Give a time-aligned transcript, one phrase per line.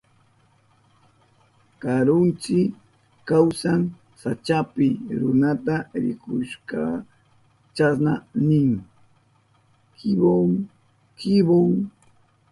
[1.81, 2.59] Karuntsi
[3.27, 3.81] kawsan
[4.21, 4.87] sachapi.
[5.19, 6.83] Runata rikushpanka
[7.75, 8.13] kasna
[8.47, 8.71] nin:
[9.97, 10.51] kibon
[11.19, 11.73] kibon.